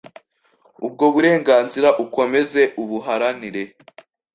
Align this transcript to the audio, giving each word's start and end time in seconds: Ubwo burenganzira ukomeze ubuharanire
Ubwo 0.85 1.05
burenganzira 1.13 1.89
ukomeze 2.03 2.61
ubuharanire 2.81 3.63